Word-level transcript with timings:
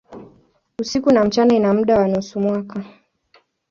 Usiku 0.79 1.11
na 1.11 1.23
mchana 1.25 1.55
ina 1.55 1.73
muda 1.73 1.99
wa 1.99 2.07
nusu 2.07 2.39
mwaka. 2.39 2.83